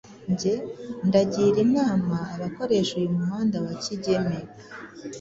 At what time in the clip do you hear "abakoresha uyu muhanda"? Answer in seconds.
2.35-3.57